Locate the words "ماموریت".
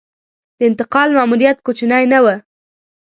1.17-1.57